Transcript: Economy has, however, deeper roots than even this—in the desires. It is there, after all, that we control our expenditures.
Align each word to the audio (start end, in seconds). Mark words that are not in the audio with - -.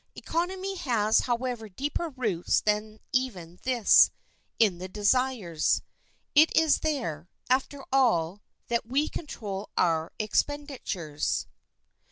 Economy 0.15 0.77
has, 0.77 1.19
however, 1.19 1.69
deeper 1.69 2.09
roots 2.09 2.59
than 2.59 2.99
even 3.13 3.59
this—in 3.61 4.79
the 4.79 4.87
desires. 4.87 5.83
It 6.33 6.51
is 6.57 6.79
there, 6.79 7.29
after 7.51 7.85
all, 7.91 8.41
that 8.67 8.87
we 8.87 9.07
control 9.09 9.69
our 9.77 10.11
expenditures. 10.17 11.45